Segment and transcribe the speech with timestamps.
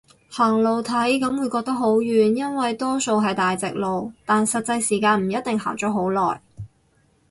[0.29, 6.41] 行路體感會覺得好遠，因為多數係大直路，但實際時間唔一定行咗好耐